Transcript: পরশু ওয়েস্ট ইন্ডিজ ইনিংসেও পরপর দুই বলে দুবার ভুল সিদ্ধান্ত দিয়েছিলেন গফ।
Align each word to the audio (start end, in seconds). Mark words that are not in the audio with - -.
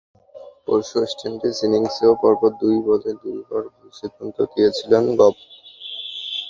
পরশু 0.65 0.95
ওয়েস্ট 0.97 1.19
ইন্ডিজ 1.27 1.57
ইনিংসেও 1.65 2.13
পরপর 2.21 2.51
দুই 2.61 2.77
বলে 2.87 3.11
দুবার 3.21 3.63
ভুল 3.73 3.89
সিদ্ধান্ত 3.99 4.37
দিয়েছিলেন 4.53 5.03
গফ। 5.19 5.35